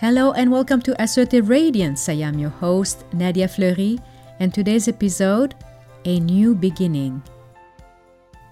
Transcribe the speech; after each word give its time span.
Hello 0.00 0.30
and 0.30 0.52
welcome 0.52 0.80
to 0.82 1.02
Assertive 1.02 1.48
Radiance. 1.48 2.08
I 2.08 2.22
am 2.22 2.38
your 2.38 2.50
host, 2.50 3.04
Nadia 3.12 3.48
Fleury, 3.48 3.98
and 4.38 4.54
today's 4.54 4.86
episode 4.86 5.56
A 6.04 6.20
New 6.20 6.54
Beginning. 6.54 7.20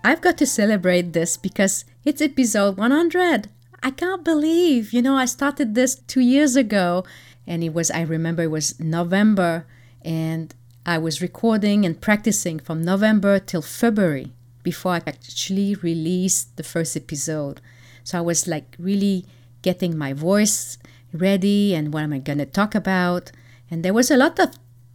I've 0.03 0.21
got 0.21 0.39
to 0.39 0.47
celebrate 0.47 1.13
this 1.13 1.37
because 1.37 1.85
it's 2.05 2.21
episode 2.21 2.77
100. 2.77 3.49
I 3.81 3.93
can't 3.93 4.25
believe, 4.25 4.93
you 4.93 5.01
know, 5.01 5.15
I 5.15 5.27
started 5.27 5.77
this 5.77 5.95
two 5.95 6.21
years 6.21 6.57
ago, 6.57 7.05
and 7.47 7.63
it 7.63 7.73
was, 7.73 7.93
I 7.93 8.01
remember 8.01 8.43
it 8.43 8.51
was 8.51 8.81
November, 8.81 9.67
and 10.03 10.53
I 10.85 10.99
was 10.99 11.23
recording 11.23 11.87
and 11.87 12.01
practicing 12.01 12.59
from 12.59 12.83
November 12.83 13.39
till 13.39 13.63
February 13.63 14.33
before 14.65 14.95
I 14.95 15.03
actually 15.07 15.77
released 15.77 16.57
the 16.57 16.65
first 16.65 16.97
episode. 16.97 17.61
So 18.03 18.19
I 18.19 18.23
was 18.23 18.49
like 18.49 18.75
really 18.81 19.27
getting 19.63 19.97
my 19.97 20.13
voice 20.13 20.79
ready 21.17 21.75
and 21.75 21.93
what 21.93 22.03
am 22.03 22.13
I 22.13 22.19
going 22.19 22.39
to 22.39 22.47
talk 22.47 22.75
about. 22.75 23.33
And 23.71 23.85
there 23.85 23.95
was 23.95 24.11
a 24.11 24.17
lot 24.17 24.39
of 24.39 24.51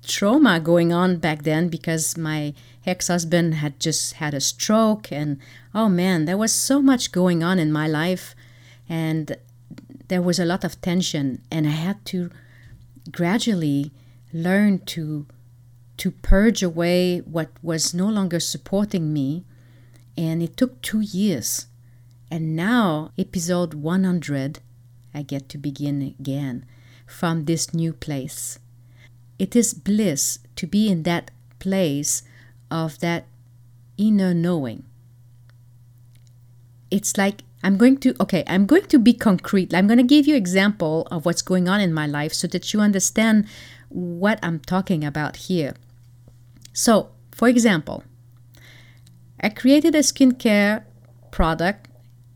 trauma 0.06 0.60
going 0.60 0.92
on 0.92 1.18
back 1.18 1.44
then 1.44 1.68
because 1.70 2.18
my 2.18 2.54
ex 2.86 3.08
husband 3.08 3.56
had 3.56 3.80
just 3.80 4.14
had 4.14 4.34
a 4.34 4.42
stroke. 4.42 5.12
And 5.12 5.40
oh 5.74 5.90
man, 5.90 6.26
there 6.26 6.38
was 6.38 6.54
so 6.54 6.82
much 6.82 7.12
going 7.12 7.44
on 7.44 7.60
in 7.60 7.72
my 7.72 7.88
life. 7.88 8.36
And 8.88 9.36
there 10.08 10.22
was 10.22 10.40
a 10.40 10.46
lot 10.46 10.64
of 10.64 10.82
tension. 10.82 11.42
And 11.52 11.68
I 11.68 11.72
had 11.72 12.06
to 12.06 12.30
gradually 13.12 13.92
learn 14.34 14.80
to 14.86 15.26
to 15.98 16.12
purge 16.12 16.64
away 16.64 17.20
what 17.20 17.50
was 17.62 17.94
no 17.94 18.08
longer 18.08 18.40
supporting 18.40 19.14
me 19.14 19.46
and 20.18 20.42
it 20.42 20.58
took 20.58 20.82
2 20.82 21.02
years 21.02 21.68
and 22.30 22.56
now 22.56 23.12
episode 23.18 23.74
100 23.74 24.60
I 25.14 25.22
get 25.24 25.50
to 25.50 25.58
begin 25.58 26.02
again 26.02 26.66
from 27.06 27.46
this 27.46 27.74
new 27.74 27.94
place. 27.94 28.60
It 29.38 29.56
is 29.56 29.74
bliss 29.74 30.40
to 30.56 30.68
be 30.68 30.90
in 30.90 31.04
that 31.04 31.32
place 31.60 32.24
of 32.70 33.00
that 33.00 33.26
inner 33.98 34.34
knowing. 34.34 34.84
It's 36.90 37.18
like 37.18 37.44
I'm 37.64 37.78
going 37.78 37.98
to 37.98 38.16
okay, 38.20 38.44
I'm 38.48 38.66
going 38.66 38.86
to 38.88 39.00
be 39.00 39.14
concrete. 39.14 39.74
I'm 39.74 39.88
going 39.88 39.98
to 39.98 40.04
give 40.04 40.28
you 40.28 40.36
example 40.36 41.08
of 41.12 41.26
what's 41.26 41.42
going 41.42 41.68
on 41.68 41.80
in 41.80 41.94
my 41.94 42.08
life 42.08 42.34
so 42.34 42.48
that 42.48 42.74
you 42.74 42.80
understand 42.80 43.48
what 43.90 44.40
I'm 44.42 44.60
talking 44.60 45.04
about 45.04 45.36
here. 45.36 45.74
So, 46.74 47.10
for 47.32 47.48
example, 47.48 48.04
I 49.40 49.50
created 49.50 49.96
a 49.96 50.00
skincare 50.00 50.84
product 51.32 51.88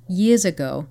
years 0.07 0.45
ago 0.45 0.87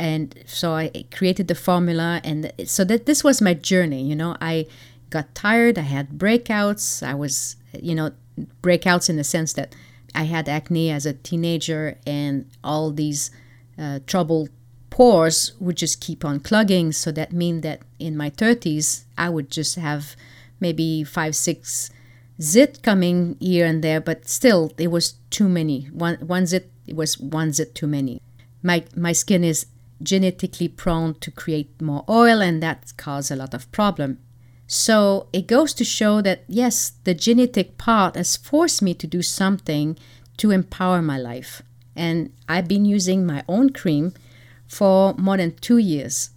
and 0.00 0.34
so 0.46 0.72
I 0.72 1.04
created 1.12 1.46
the 1.46 1.54
formula, 1.54 2.22
and 2.24 2.50
so 2.64 2.84
that 2.84 3.04
this 3.04 3.22
was 3.22 3.42
my 3.42 3.52
journey. 3.52 4.02
You 4.02 4.16
know, 4.16 4.34
I 4.40 4.66
got 5.10 5.34
tired. 5.34 5.76
I 5.76 5.82
had 5.82 6.12
breakouts. 6.12 7.06
I 7.06 7.14
was, 7.14 7.56
you 7.78 7.94
know, 7.94 8.12
breakouts 8.62 9.10
in 9.10 9.16
the 9.16 9.24
sense 9.24 9.52
that 9.52 9.74
I 10.14 10.22
had 10.22 10.48
acne 10.48 10.90
as 10.90 11.04
a 11.04 11.12
teenager, 11.12 11.98
and 12.06 12.46
all 12.64 12.92
these 12.92 13.30
uh, 13.78 13.98
troubled 14.06 14.48
pores 14.88 15.52
would 15.60 15.76
just 15.76 16.00
keep 16.00 16.24
on 16.24 16.40
clogging. 16.40 16.92
So 16.92 17.12
that 17.12 17.34
mean 17.34 17.60
that 17.60 17.82
in 17.98 18.16
my 18.16 18.30
30s, 18.30 19.04
I 19.18 19.28
would 19.28 19.50
just 19.50 19.76
have 19.76 20.16
maybe 20.60 21.04
five, 21.04 21.36
six 21.36 21.90
zit 22.40 22.82
coming 22.82 23.36
here 23.38 23.66
and 23.66 23.84
there, 23.84 24.00
but 24.00 24.26
still, 24.26 24.72
it 24.78 24.90
was 24.90 25.16
too 25.28 25.46
many. 25.46 25.90
One 25.92 26.16
one 26.26 26.46
zit 26.46 26.70
it 26.86 26.96
was 26.96 27.18
one 27.18 27.52
zit 27.52 27.74
too 27.74 27.86
many. 27.86 28.22
My 28.62 28.84
my 28.96 29.12
skin 29.12 29.44
is 29.44 29.66
genetically 30.02 30.68
prone 30.68 31.14
to 31.20 31.30
create 31.30 31.80
more 31.80 32.04
oil 32.08 32.40
and 32.40 32.62
that 32.62 32.92
cause 32.96 33.30
a 33.30 33.36
lot 33.36 33.54
of 33.54 33.70
problem. 33.72 34.18
So 34.66 35.28
it 35.32 35.46
goes 35.46 35.74
to 35.74 35.84
show 35.84 36.22
that 36.22 36.44
yes, 36.46 36.92
the 37.04 37.14
genetic 37.14 37.76
part 37.76 38.16
has 38.16 38.36
forced 38.36 38.82
me 38.82 38.94
to 38.94 39.06
do 39.06 39.22
something 39.22 39.98
to 40.36 40.50
empower 40.50 41.02
my 41.02 41.18
life. 41.18 41.62
And 41.96 42.32
I've 42.48 42.68
been 42.68 42.84
using 42.84 43.26
my 43.26 43.42
own 43.48 43.70
cream 43.70 44.14
for 44.66 45.14
more 45.14 45.36
than 45.36 45.56
two 45.56 45.78
years. 45.78 46.30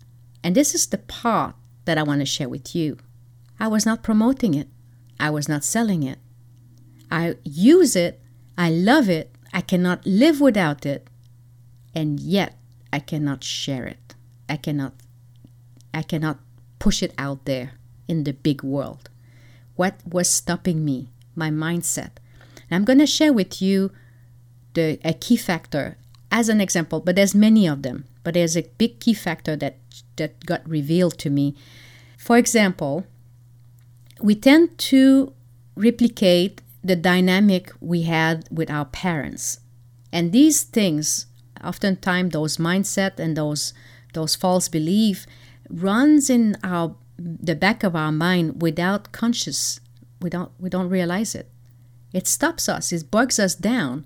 And 0.43 0.55
this 0.55 0.73
is 0.73 0.87
the 0.87 0.97
part 0.97 1.55
that 1.85 1.97
I 1.97 2.03
want 2.03 2.21
to 2.21 2.25
share 2.25 2.49
with 2.49 2.75
you. 2.75 2.97
I 3.59 3.67
was 3.67 3.85
not 3.85 4.03
promoting 4.03 4.55
it, 4.55 4.67
I 5.19 5.29
was 5.29 5.47
not 5.47 5.63
selling 5.63 6.03
it. 6.03 6.19
I 7.11 7.35
use 7.43 7.95
it, 7.95 8.19
I 8.57 8.71
love 8.71 9.07
it, 9.09 9.33
I 9.53 9.61
cannot 9.61 10.05
live 10.05 10.41
without 10.41 10.85
it. 10.85 11.07
And 11.93 12.19
yet, 12.19 12.57
I 12.93 12.99
cannot 12.99 13.43
share 13.43 13.85
it. 13.85 14.13
I 14.47 14.55
cannot 14.55 14.93
I 15.95 16.03
cannot 16.03 16.37
push 16.77 17.01
it 17.01 17.13
out 17.17 17.45
there 17.45 17.71
in 18.07 18.23
the 18.23 18.33
big 18.33 18.61
world. 18.61 19.09
What 19.75 19.95
was 20.05 20.29
stopping 20.29 20.85
me? 20.85 21.09
My 21.35 21.49
mindset. 21.49 22.21
And 22.69 22.77
I'm 22.77 22.85
going 22.85 22.99
to 22.99 23.07
share 23.07 23.33
with 23.33 23.61
you 23.63 23.91
the 24.75 24.99
a 25.03 25.13
key 25.13 25.37
factor 25.37 25.97
as 26.31 26.49
an 26.49 26.61
example, 26.61 26.99
but 26.99 27.15
there's 27.15 27.33
many 27.33 27.67
of 27.67 27.81
them. 27.81 28.05
But 28.23 28.35
there's 28.35 28.55
a 28.55 28.69
big 28.77 28.99
key 28.99 29.15
factor 29.15 29.55
that 29.55 29.77
that 30.17 30.45
got 30.45 30.61
revealed 30.69 31.17
to 31.19 31.31
me. 31.31 31.55
For 32.19 32.37
example, 32.37 33.07
we 34.21 34.35
tend 34.35 34.77
to 34.93 35.33
replicate 35.75 36.61
the 36.83 36.95
dynamic 36.95 37.71
we 37.81 38.03
had 38.03 38.47
with 38.51 38.69
our 38.69 38.85
parents. 38.85 39.59
And 40.11 40.31
these 40.31 40.61
things 40.61 41.25
oftentimes 41.63 42.33
those 42.33 42.57
mindset 42.57 43.19
and 43.19 43.35
those 43.37 43.73
those 44.13 44.35
false 44.35 44.67
belief 44.69 45.25
runs 45.69 46.29
in 46.29 46.55
our 46.63 46.95
the 47.17 47.55
back 47.55 47.83
of 47.83 47.95
our 47.95 48.11
mind 48.11 48.61
without 48.61 49.11
conscious 49.11 49.79
we 50.21 50.29
don't 50.29 50.51
we 50.59 50.69
don't 50.69 50.89
realize 50.89 51.35
it. 51.35 51.49
It 52.13 52.27
stops 52.27 52.69
us 52.69 52.91
it 52.91 53.11
bugs 53.11 53.39
us 53.39 53.55
down 53.55 54.05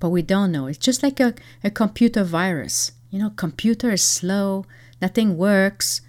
but 0.00 0.10
we 0.10 0.22
don't 0.22 0.52
know. 0.52 0.66
It's 0.66 0.78
just 0.78 1.02
like 1.02 1.18
a, 1.18 1.34
a 1.64 1.70
computer 1.70 2.24
virus. 2.24 2.92
You 3.10 3.18
know 3.18 3.30
computer 3.30 3.92
is 3.92 4.02
slow 4.02 4.64
nothing 5.00 5.36
works. 5.36 6.00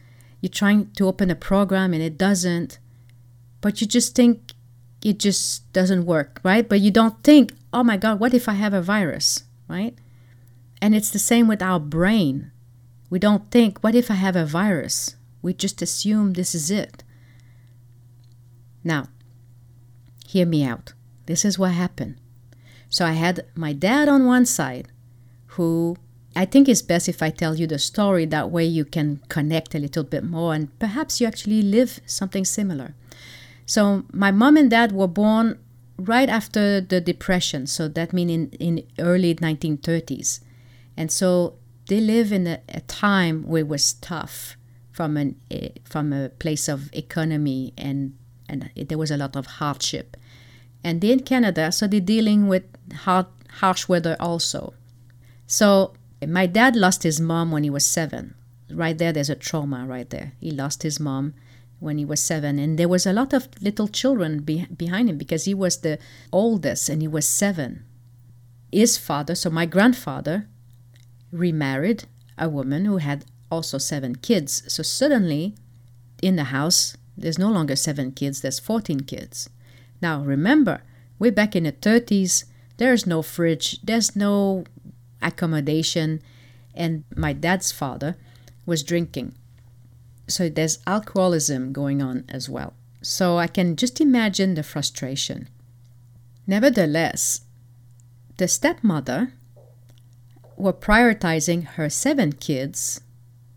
You're 0.41 0.49
trying 0.49 0.91
to 0.91 1.07
open 1.07 1.29
a 1.29 1.35
program 1.35 1.93
and 1.93 2.01
it 2.01 2.17
doesn't 2.17 2.79
but 3.61 3.81
you 3.81 3.87
just 3.87 4.16
think 4.16 4.53
it 5.03 5.19
just 5.19 5.71
doesn't 5.73 6.05
work 6.05 6.39
right? 6.43 6.67
But 6.67 6.81
you 6.81 6.91
don't 6.91 7.23
think 7.23 7.53
oh 7.73 7.83
my 7.83 7.97
god 7.97 8.19
what 8.19 8.33
if 8.33 8.49
i 8.49 8.53
have 8.53 8.73
a 8.73 8.81
virus? 8.81 9.43
Right 9.67 9.95
and 10.81 10.95
it's 10.95 11.09
the 11.09 11.19
same 11.19 11.47
with 11.47 11.62
our 11.62 11.79
brain. 11.79 12.51
We 13.09 13.19
don't 13.19 13.50
think, 13.51 13.79
what 13.79 13.95
if 13.95 14.09
I 14.09 14.16
have 14.16 14.35
a 14.35 14.45
virus? 14.45 15.16
We 15.41 15.53
just 15.53 15.81
assume 15.81 16.34
this 16.34 16.53
is 16.53 16.69
it. 16.69 17.03
Now, 18.84 19.07
hear 20.25 20.45
me 20.45 20.63
out. 20.63 20.94
This 21.25 21.44
is 21.44 21.59
what 21.59 21.72
happened. 21.72 22.17
So 22.90 23.06
I 23.06 23.12
had 23.12 23.45
my 23.56 23.73
dad 23.73 24.07
on 24.07 24.25
one 24.25 24.45
side, 24.45 24.88
who 25.47 25.97
I 26.35 26.45
think 26.45 26.69
it's 26.69 26.81
best 26.81 27.09
if 27.09 27.22
I 27.22 27.29
tell 27.29 27.56
you 27.56 27.67
the 27.67 27.79
story. 27.79 28.25
That 28.25 28.51
way 28.51 28.66
you 28.66 28.85
can 28.85 29.22
connect 29.29 29.75
a 29.75 29.79
little 29.79 30.03
bit 30.03 30.23
more 30.23 30.53
and 30.53 30.78
perhaps 30.79 31.19
you 31.19 31.28
actually 31.28 31.61
live 31.61 32.00
something 32.06 32.46
similar. 32.46 32.96
So 33.66 34.06
my 34.11 34.31
mom 34.31 34.57
and 34.57 34.69
dad 34.69 34.91
were 34.91 35.07
born 35.07 35.59
right 35.97 36.29
after 36.29 36.81
the 36.81 37.01
depression. 37.01 37.67
So 37.67 37.88
that 37.90 38.13
means 38.13 38.31
in, 38.31 38.50
in 38.53 38.84
early 38.97 39.35
1930s. 39.35 40.40
And 40.99 41.09
so 41.09 41.55
they 41.87 42.01
live 42.01 42.33
in 42.33 42.45
a, 42.45 42.59
a 42.67 42.81
time 42.81 43.43
where 43.43 43.61
it 43.61 43.69
was 43.69 43.93
tough 43.93 44.57
from 44.91 45.15
an 45.15 45.39
eh, 45.49 45.69
from 45.85 46.11
a 46.11 46.27
place 46.27 46.67
of 46.67 46.93
economy 46.93 47.73
and 47.77 48.17
and 48.49 48.69
there 48.75 48.97
was 48.97 49.09
a 49.09 49.15
lot 49.15 49.37
of 49.37 49.45
hardship. 49.45 50.17
And 50.83 50.99
they're 50.99 51.13
in 51.13 51.21
Canada, 51.21 51.71
so 51.71 51.87
they're 51.87 52.01
dealing 52.01 52.47
with 52.47 52.63
hard, 53.05 53.27
harsh 53.59 53.87
weather 53.87 54.17
also. 54.19 54.73
So 55.47 55.93
my 56.27 56.47
dad 56.47 56.75
lost 56.75 57.03
his 57.03 57.21
mom 57.21 57.51
when 57.51 57.63
he 57.63 57.69
was 57.69 57.85
seven. 57.85 58.33
Right 58.69 58.97
there, 58.97 59.13
there's 59.13 59.29
a 59.29 59.35
trauma 59.35 59.85
right 59.85 60.09
there. 60.09 60.34
He 60.40 60.52
lost 60.52 60.84
his 60.84 60.99
mom 60.99 61.34
when 61.79 61.97
he 61.97 62.05
was 62.05 62.22
seven, 62.22 62.59
and 62.59 62.78
there 62.78 62.90
was 62.90 63.05
a 63.05 63.13
lot 63.13 63.34
of 63.34 63.47
little 63.61 63.87
children 63.87 64.40
be- 64.41 64.66
behind 64.66 65.09
him 65.09 65.17
because 65.17 65.45
he 65.45 65.53
was 65.53 65.78
the 65.78 65.97
oldest 66.31 66.90
and 66.90 67.02
he 67.02 67.07
was 67.07 67.28
seven. 67.28 67.85
His 68.72 68.97
father, 68.97 69.35
so 69.35 69.49
my 69.49 69.66
grandfather, 69.66 70.47
remarried 71.31 72.05
a 72.37 72.49
woman 72.49 72.85
who 72.85 72.97
had 72.97 73.26
also 73.52 73.78
seven 73.78 74.16
kids. 74.16 74.64
So 74.67 74.84
suddenly, 74.84 75.55
in 76.22 76.35
the 76.35 76.46
house, 76.46 76.96
there's 77.17 77.40
no 77.40 77.49
longer 77.49 77.76
seven 77.76 78.11
kids, 78.11 78.41
there's 78.41 78.59
14 78.59 79.02
kids. 79.02 79.49
Now, 80.02 80.22
remember, 80.22 80.81
we're 81.17 81.31
back 81.31 81.55
in 81.55 81.64
the 81.64 81.73
30s, 81.73 82.46
there's 82.78 83.05
no 83.05 83.22
fridge, 83.22 83.81
there's 83.81 84.16
no 84.16 84.64
accommodation, 85.22 86.22
and 86.73 87.03
my 87.16 87.34
dad's 87.34 87.72
father 87.72 88.16
was 88.66 88.84
drinking. 88.84 89.35
So 90.28 90.47
there's 90.47 90.79
alcoholism 90.87 91.73
going 91.73 92.02
on 92.02 92.23
as 92.29 92.47
well. 92.47 92.73
So 93.02 93.37
I 93.37 93.47
can 93.47 93.76
just 93.76 93.99
imagine 93.99 94.53
the 94.53 94.64
frustration. 94.64 95.49
Nevertheless, 96.47 97.41
the 98.37 98.47
stepmother 98.47 99.34
were 100.59 100.73
prioritizing 100.73 101.66
her 101.66 101.90
seven 101.90 102.34
kids 102.34 103.02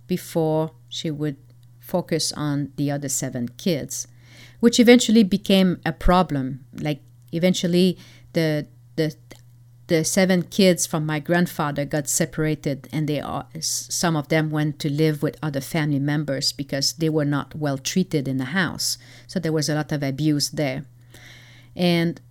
before 0.06 0.70
she 0.88 1.10
would 1.10 1.36
focus 1.80 2.32
on 2.32 2.72
the 2.76 2.90
other 2.90 3.08
seven 3.08 3.48
kids, 3.48 4.06
which 4.60 4.78
eventually 4.78 5.24
became 5.24 5.80
a 5.84 5.92
problem. 5.92 6.64
Like 6.72 7.02
eventually 7.32 7.98
the 8.32 8.66
the 8.96 9.14
the 9.88 10.04
seven 10.04 10.42
kids 10.42 10.86
from 10.86 11.04
my 11.04 11.18
grandfather 11.18 11.84
got 11.84 12.08
separated 12.08 12.88
and 12.92 13.08
they 13.08 13.20
are, 13.20 13.46
some 13.60 14.16
of 14.16 14.28
them 14.28 14.48
went 14.48 14.78
to 14.78 14.88
live 14.88 15.22
with 15.22 15.36
other 15.42 15.60
family 15.60 15.98
members 15.98 16.52
because 16.52 16.94
they 16.94 17.10
were 17.10 17.26
not 17.26 17.54
well 17.54 17.76
treated 17.76 18.26
in 18.28 18.38
the 18.38 18.54
house 18.60 18.96
so 19.26 19.38
there 19.38 19.52
was 19.52 19.68
a 19.68 19.74
lot 19.74 19.92
of 19.92 20.02
abuse 20.02 20.48
there 20.50 20.84
and 21.74 22.22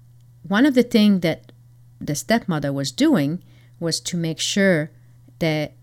one 0.47 0.65
of 0.65 0.73
the 0.73 0.81
things 0.81 1.19
that 1.19 1.51
the 1.99 2.15
stepmother 2.15 2.73
was 2.73 2.91
doing 2.91 3.43
was 3.81 3.99
to 3.99 4.15
make 4.15 4.39
sure 4.39 4.91
that 5.39 5.73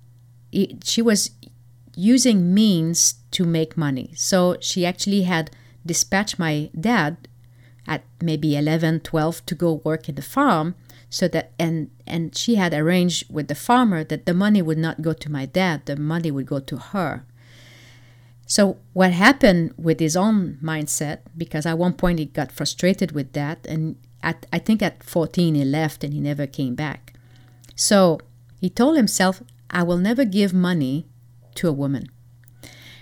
it, 0.52 0.84
she 0.84 1.02
was 1.02 1.30
using 1.94 2.54
means 2.54 3.16
to 3.32 3.44
make 3.44 3.76
money. 3.76 4.12
So 4.14 4.56
she 4.60 4.86
actually 4.86 5.22
had 5.22 5.50
dispatched 5.84 6.38
my 6.38 6.70
dad 6.78 7.28
at 7.86 8.04
maybe 8.22 8.56
11 8.56 9.00
12 9.00 9.46
to 9.46 9.54
go 9.54 9.80
work 9.84 10.08
in 10.08 10.14
the 10.14 10.22
farm 10.22 10.74
so 11.10 11.26
that 11.28 11.52
and 11.58 11.90
and 12.06 12.36
she 12.36 12.56
had 12.56 12.74
arranged 12.74 13.32
with 13.32 13.48
the 13.48 13.54
farmer 13.54 14.04
that 14.04 14.26
the 14.26 14.34
money 14.34 14.60
would 14.60 14.76
not 14.76 15.00
go 15.00 15.12
to 15.14 15.32
my 15.32 15.46
dad 15.46 15.86
the 15.86 15.96
money 15.96 16.30
would 16.30 16.46
go 16.46 16.60
to 16.60 16.76
her. 16.76 17.24
So 18.46 18.78
what 18.92 19.12
happened 19.12 19.74
with 19.76 20.00
his 20.00 20.16
own 20.16 20.58
mindset 20.62 21.20
because 21.36 21.66
at 21.66 21.78
one 21.78 21.94
point 21.94 22.18
he 22.18 22.26
got 22.26 22.52
frustrated 22.52 23.12
with 23.12 23.32
that 23.32 23.66
and 23.66 23.96
at, 24.22 24.46
i 24.52 24.58
think 24.58 24.82
at 24.82 25.02
14 25.02 25.54
he 25.54 25.64
left 25.64 26.04
and 26.04 26.12
he 26.12 26.20
never 26.20 26.46
came 26.46 26.74
back 26.74 27.17
so 27.78 28.18
he 28.60 28.68
told 28.68 28.96
himself 28.96 29.42
i 29.70 29.82
will 29.82 29.96
never 29.96 30.24
give 30.24 30.52
money 30.52 31.06
to 31.54 31.68
a 31.68 31.72
woman 31.72 32.08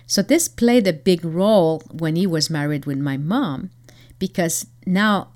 so 0.06 0.23
this 0.23 0.46
played 0.46 0.87
a 0.87 0.93
big 0.93 1.25
role 1.25 1.82
when 1.90 2.14
he 2.14 2.26
was 2.26 2.50
married 2.50 2.84
with 2.84 2.99
my 2.99 3.17
mom 3.17 3.70
because 4.19 4.67
now 4.87 5.32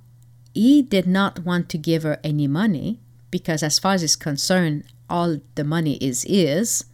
he 0.55 0.83
did 0.83 1.07
not 1.07 1.45
want 1.45 1.69
to 1.71 1.79
give 1.79 2.03
her 2.03 2.19
any 2.23 2.47
money 2.47 3.01
because, 3.31 3.63
as 3.63 3.79
far 3.79 3.95
as 3.95 4.03
is 4.03 4.17
concerned, 4.17 4.85
all 5.09 5.39
the 5.55 5.65
money 5.65 5.97
is 5.97 6.25
is. 6.25 6.85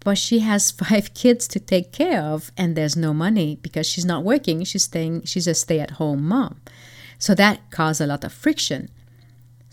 But 0.00 0.18
she 0.18 0.40
has 0.40 0.70
five 0.82 1.14
kids 1.14 1.48
to 1.48 1.60
take 1.60 1.92
care 1.92 2.20
of, 2.20 2.52
and 2.56 2.76
there's 2.76 2.96
no 2.96 3.14
money 3.14 3.58
because 3.62 3.86
she's 3.86 4.04
not 4.04 4.24
working. 4.24 4.64
She's 4.64 4.84
staying. 4.84 5.24
She's 5.24 5.46
a 5.46 5.54
stay-at-home 5.54 6.22
mom, 6.26 6.60
so 7.18 7.34
that 7.34 7.70
caused 7.70 8.00
a 8.00 8.06
lot 8.06 8.24
of 8.24 8.32
friction. 8.32 8.90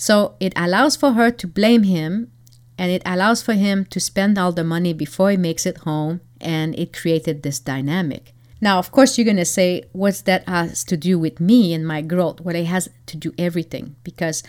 So 0.01 0.33
it 0.39 0.51
allows 0.56 0.95
for 0.95 1.12
her 1.12 1.30
to 1.30 1.45
blame 1.45 1.83
him, 1.83 2.31
and 2.75 2.92
it 2.92 3.03
allows 3.06 3.44
for 3.44 3.53
him 3.53 3.86
to 3.86 4.00
spend 4.00 4.36
all 4.36 4.51
the 4.51 4.63
money 4.63 4.94
before 4.94 5.30
he 5.30 5.38
makes 5.38 5.63
it 5.68 5.77
home, 5.86 6.21
and 6.42 6.74
it 6.74 6.92
created 6.92 7.44
this 7.44 7.59
dynamic. 7.59 8.33
Now, 8.59 8.80
of 8.80 8.92
course, 8.92 9.15
you're 9.15 9.25
going 9.25 9.38
to 9.38 9.45
say, 9.45 9.83
what's 9.92 10.21
that 10.21 10.50
has 10.50 10.83
to 10.86 10.98
do 10.98 11.19
with 11.19 11.39
me 11.39 11.71
and 11.75 11.86
my 11.86 12.01
growth? 12.01 12.42
Well, 12.42 12.56
it 12.56 12.65
has 12.65 12.89
to 13.06 13.15
do 13.15 13.31
everything 13.38 13.95
because 14.03 14.42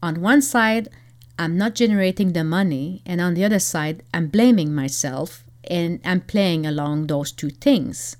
on 0.00 0.20
one 0.20 0.42
side, 0.42 0.88
I'm 1.40 1.58
not 1.58 1.74
generating 1.74 2.32
the 2.32 2.44
money, 2.44 3.02
and 3.04 3.20
on 3.20 3.34
the 3.34 3.44
other 3.44 3.58
side, 3.58 4.04
I'm 4.14 4.28
blaming 4.28 4.72
myself 4.72 5.42
and 5.64 5.98
I'm 6.04 6.20
playing 6.20 6.66
along 6.66 7.08
those 7.08 7.32
two 7.32 7.50
things. 7.50 8.16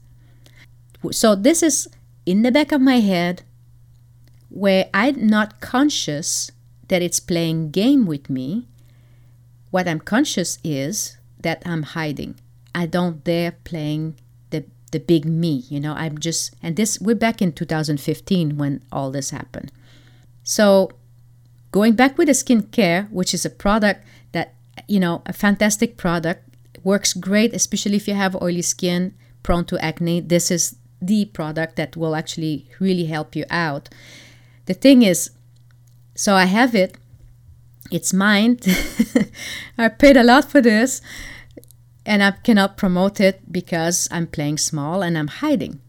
So, 1.12 1.36
this 1.36 1.62
is 1.62 1.88
in 2.26 2.42
the 2.42 2.50
back 2.50 2.72
of 2.72 2.80
my 2.80 2.98
head 2.98 3.44
where 4.48 4.90
I'm 4.92 5.28
not 5.28 5.60
conscious 5.60 6.50
that 6.90 7.02
it's 7.02 7.20
playing 7.20 7.70
game 7.70 8.04
with 8.04 8.28
me. 8.28 8.66
What 9.70 9.86
I'm 9.86 10.00
conscious 10.00 10.58
is 10.64 11.16
that 11.38 11.62
I'm 11.64 11.84
hiding. 11.84 12.34
I 12.74 12.86
don't 12.86 13.22
dare 13.22 13.52
playing 13.64 14.16
the 14.50 14.64
the 14.90 14.98
big 14.98 15.24
me 15.24 15.62
you 15.68 15.78
know 15.80 15.94
i'm 15.94 16.18
just 16.18 16.54
and 16.62 16.76
this 16.76 17.00
we're 17.00 17.14
back 17.14 17.40
in 17.40 17.52
2015 17.52 18.56
when 18.58 18.82
all 18.90 19.10
this 19.10 19.30
happened 19.30 19.70
so 20.42 20.90
going 21.70 21.94
back 21.94 22.18
with 22.18 22.26
the 22.26 22.32
skincare 22.32 23.08
which 23.10 23.32
is 23.32 23.44
a 23.44 23.50
product 23.50 24.04
that 24.32 24.54
you 24.88 24.98
know 24.98 25.22
a 25.26 25.32
fantastic 25.32 25.96
product 25.96 26.42
works 26.82 27.12
great 27.12 27.54
especially 27.54 27.96
if 27.96 28.08
you 28.08 28.14
have 28.14 28.40
oily 28.42 28.62
skin 28.62 29.14
prone 29.44 29.64
to 29.64 29.78
acne 29.78 30.20
this 30.20 30.50
is 30.50 30.76
the 31.00 31.24
product 31.26 31.76
that 31.76 31.96
will 31.96 32.16
actually 32.16 32.68
really 32.80 33.06
help 33.06 33.36
you 33.36 33.44
out 33.48 33.88
the 34.66 34.74
thing 34.74 35.02
is 35.02 35.30
so 36.22 36.30
i 36.34 36.46
have 36.58 36.72
it 36.74 36.92
it's 37.96 38.12
mine 38.12 38.52
i 39.78 39.88
paid 39.88 40.16
a 40.16 40.28
lot 40.32 40.44
for 40.52 40.60
this 40.60 41.00
and 42.06 42.22
I 42.22 42.32
cannot 42.32 42.76
promote 42.76 43.20
it 43.20 43.52
because 43.52 44.08
I'm 44.10 44.26
playing 44.26 44.58
small 44.58 45.02
and 45.02 45.16
I'm 45.16 45.28
hiding. 45.28 45.80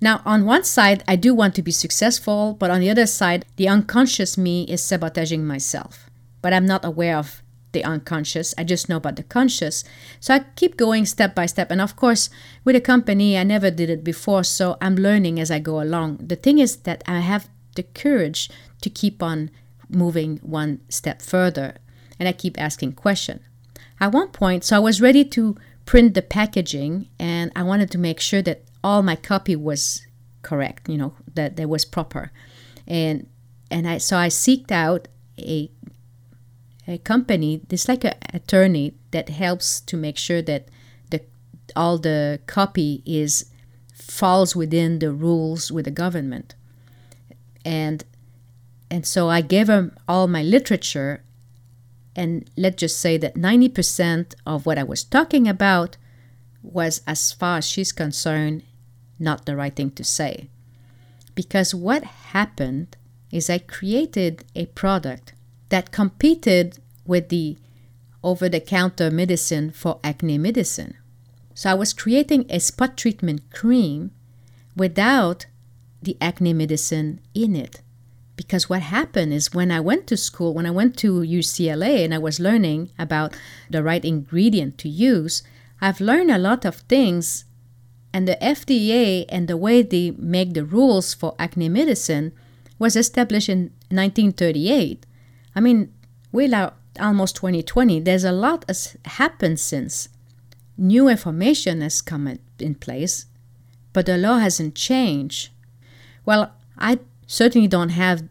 Now, 0.00 0.22
on 0.24 0.46
one 0.46 0.64
side, 0.64 1.04
I 1.06 1.16
do 1.16 1.34
want 1.34 1.54
to 1.56 1.62
be 1.62 1.70
successful, 1.70 2.54
but 2.58 2.70
on 2.70 2.80
the 2.80 2.90
other 2.90 3.06
side, 3.06 3.44
the 3.56 3.68
unconscious 3.68 4.38
me 4.38 4.64
is 4.64 4.82
sabotaging 4.82 5.46
myself. 5.46 6.08
But 6.42 6.52
I'm 6.52 6.66
not 6.66 6.84
aware 6.84 7.16
of 7.16 7.42
the 7.72 7.84
unconscious, 7.84 8.52
I 8.58 8.64
just 8.64 8.88
know 8.88 8.96
about 8.96 9.14
the 9.14 9.22
conscious. 9.22 9.84
So 10.18 10.34
I 10.34 10.40
keep 10.56 10.76
going 10.76 11.06
step 11.06 11.36
by 11.36 11.46
step. 11.46 11.70
And 11.70 11.80
of 11.80 11.94
course, 11.94 12.28
with 12.64 12.74
a 12.74 12.80
company, 12.80 13.38
I 13.38 13.44
never 13.44 13.70
did 13.70 13.88
it 13.88 14.02
before, 14.02 14.42
so 14.42 14.76
I'm 14.80 14.96
learning 14.96 15.38
as 15.38 15.52
I 15.52 15.60
go 15.60 15.80
along. 15.80 16.16
The 16.16 16.34
thing 16.34 16.58
is 16.58 16.78
that 16.78 17.04
I 17.06 17.20
have 17.20 17.48
the 17.74 17.82
courage 17.82 18.50
to 18.82 18.90
keep 18.90 19.22
on 19.22 19.50
moving 19.88 20.38
one 20.38 20.80
step 20.88 21.22
further, 21.22 21.76
and 22.18 22.28
I 22.28 22.32
keep 22.32 22.60
asking 22.60 22.92
questions 22.92 23.42
at 24.00 24.12
one 24.12 24.28
point, 24.28 24.64
so 24.64 24.76
I 24.76 24.78
was 24.80 25.00
ready 25.00 25.24
to 25.26 25.56
print 25.84 26.14
the 26.14 26.22
packaging 26.22 27.08
and 27.18 27.52
I 27.54 27.62
wanted 27.62 27.90
to 27.90 27.98
make 27.98 28.18
sure 28.18 28.42
that 28.42 28.62
all 28.82 29.02
my 29.02 29.14
copy 29.14 29.54
was 29.54 30.06
correct, 30.42 30.88
you 30.88 30.96
know, 30.96 31.14
that 31.34 31.56
that 31.56 31.68
was 31.68 31.84
proper. 31.84 32.32
And 32.86 33.28
and 33.70 33.86
I 33.86 33.98
so 33.98 34.16
I 34.16 34.28
seeked 34.28 34.70
out 34.72 35.08
a 35.38 35.70
a 36.88 36.98
company, 36.98 37.60
it's 37.68 37.88
like 37.88 38.04
an 38.04 38.14
attorney 38.32 38.94
that 39.10 39.28
helps 39.28 39.80
to 39.82 39.96
make 39.96 40.16
sure 40.16 40.40
that 40.42 40.68
the 41.10 41.20
all 41.76 41.98
the 41.98 42.40
copy 42.46 43.02
is 43.04 43.50
falls 43.92 44.56
within 44.56 44.98
the 44.98 45.12
rules 45.12 45.70
with 45.70 45.84
the 45.84 45.90
government. 45.90 46.54
And 47.70 48.04
and 48.90 49.06
so 49.06 49.28
I 49.28 49.40
gave 49.40 49.68
them 49.68 49.96
all 50.08 50.26
my 50.26 50.42
literature 50.42 51.22
and 52.16 52.50
let's 52.56 52.76
just 52.76 52.98
say 52.98 53.16
that 53.18 53.36
90% 53.36 54.34
of 54.44 54.66
what 54.66 54.78
I 54.78 54.82
was 54.82 55.04
talking 55.04 55.46
about 55.46 55.96
was, 56.60 57.02
as 57.06 57.30
far 57.32 57.58
as 57.58 57.68
she's 57.68 57.92
concerned, 57.92 58.64
not 59.18 59.46
the 59.46 59.54
right 59.54 59.74
thing 59.74 59.92
to 59.92 60.02
say. 60.02 60.50
Because 61.36 61.72
what 61.72 62.02
happened 62.34 62.96
is 63.30 63.48
I 63.48 63.58
created 63.58 64.44
a 64.56 64.66
product 64.66 65.34
that 65.68 65.92
competed 65.92 66.78
with 67.06 67.28
the 67.28 67.56
over 68.22 68.48
the 68.48 68.60
counter 68.60 69.10
medicine 69.10 69.70
for 69.70 70.00
acne 70.02 70.36
medicine. 70.36 70.96
So 71.54 71.70
I 71.70 71.74
was 71.74 71.92
creating 71.92 72.46
a 72.50 72.58
spot 72.58 72.96
treatment 72.96 73.50
cream 73.52 74.10
without 74.76 75.46
the 76.02 76.16
acne 76.20 76.52
medicine 76.52 77.20
in 77.34 77.54
it. 77.56 77.82
Because 78.36 78.70
what 78.70 78.82
happened 78.82 79.34
is 79.34 79.52
when 79.52 79.70
I 79.70 79.80
went 79.80 80.06
to 80.06 80.16
school, 80.16 80.54
when 80.54 80.64
I 80.64 80.70
went 80.70 80.96
to 80.98 81.20
UCLA 81.20 82.04
and 82.04 82.14
I 82.14 82.18
was 82.18 82.40
learning 82.40 82.90
about 82.98 83.36
the 83.68 83.82
right 83.82 84.04
ingredient 84.04 84.78
to 84.78 84.88
use, 84.88 85.42
I've 85.80 86.00
learned 86.00 86.30
a 86.30 86.38
lot 86.38 86.64
of 86.64 86.76
things. 86.76 87.44
And 88.12 88.26
the 88.26 88.38
FDA 88.40 89.26
and 89.28 89.46
the 89.46 89.58
way 89.58 89.82
they 89.82 90.12
make 90.12 90.54
the 90.54 90.64
rules 90.64 91.12
for 91.12 91.34
acne 91.38 91.68
medicine 91.68 92.32
was 92.78 92.96
established 92.96 93.48
in 93.48 93.72
1938. 93.90 95.04
I 95.54 95.60
mean, 95.60 95.92
we're 96.32 96.72
almost 96.98 97.36
2020. 97.36 98.00
There's 98.00 98.24
a 98.24 98.32
lot 98.32 98.64
has 98.68 98.96
happened 99.04 99.60
since. 99.60 100.08
New 100.78 101.08
information 101.08 101.82
has 101.82 102.00
come 102.00 102.38
in 102.58 102.74
place, 102.76 103.26
but 103.92 104.06
the 104.06 104.16
law 104.16 104.38
hasn't 104.38 104.74
changed. 104.74 105.50
Well, 106.24 106.52
I 106.78 106.98
certainly 107.26 107.68
don't 107.68 107.90
have 107.90 108.24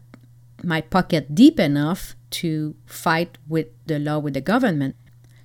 my 0.62 0.80
pocket 0.80 1.34
deep 1.34 1.58
enough 1.58 2.14
to 2.30 2.74
fight 2.86 3.38
with 3.48 3.66
the 3.86 3.98
law 3.98 4.18
with 4.18 4.34
the 4.34 4.40
government. 4.40 4.96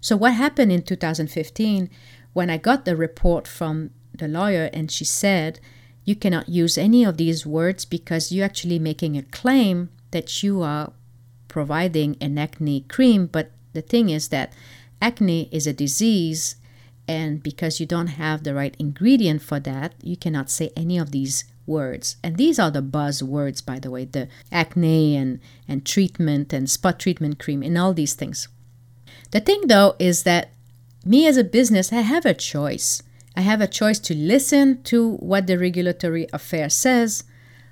So, 0.02 0.16
what 0.16 0.34
happened 0.34 0.72
in 0.72 0.84
2015 0.84 1.90
when 2.34 2.50
I 2.50 2.58
got 2.58 2.86
the 2.86 2.96
report 2.96 3.48
from 3.48 3.92
the 4.14 4.28
lawyer 4.28 4.70
and 4.74 4.92
she 4.92 5.06
said, 5.06 5.60
You 6.04 6.16
cannot 6.16 6.50
use 6.50 6.78
any 6.78 7.04
of 7.04 7.18
these 7.18 7.46
words 7.46 7.86
because 7.86 8.32
you're 8.32 8.46
actually 8.46 8.80
making 8.80 9.18
a 9.18 9.24
claim 9.24 9.90
that 10.12 10.44
you 10.44 10.62
are 10.62 10.94
providing 11.48 12.18
an 12.22 12.38
acne 12.38 12.82
cream. 12.82 13.28
But 13.28 13.52
the 13.74 13.82
thing 13.82 14.10
is 14.10 14.28
that 14.30 14.54
acne 15.02 15.50
is 15.52 15.66
a 15.66 15.74
disease, 15.74 16.56
and 17.08 17.42
because 17.42 17.80
you 17.80 17.86
don't 17.86 18.20
have 18.20 18.44
the 18.44 18.54
right 18.54 18.76
ingredient 18.78 19.42
for 19.42 19.60
that, 19.62 19.94
you 20.04 20.18
cannot 20.18 20.50
say 20.50 20.72
any 20.76 20.98
of 20.98 21.12
these 21.12 21.46
words. 21.66 22.18
And 22.24 22.38
these 22.38 22.60
are 22.60 22.72
the 22.72 22.82
buzz 22.82 23.22
words, 23.24 23.62
by 23.62 23.80
the 23.80 23.92
way 23.92 24.06
the 24.06 24.28
acne 24.52 25.16
and, 25.16 25.40
and 25.68 25.86
treatment 25.86 26.54
and 26.54 26.70
spot 26.70 27.00
treatment 27.00 27.40
cream 27.40 27.64
and 27.64 27.78
all 27.78 27.94
these 27.94 28.14
things. 28.14 28.48
The 29.32 29.40
thing, 29.40 29.68
though, 29.68 29.96
is 30.00 30.24
that 30.24 30.52
me 31.04 31.28
as 31.28 31.38
a 31.38 31.44
business, 31.44 31.92
I 31.92 32.02
have 32.02 32.26
a 32.26 32.34
choice. 32.34 33.02
I 33.36 33.42
have 33.42 33.62
a 33.62 33.68
choice 33.68 34.00
to 34.00 34.16
listen 34.16 34.82
to 34.84 35.16
what 35.18 35.48
the 35.48 35.60
regulatory 35.60 36.28
affair 36.32 36.70
says 36.70 37.24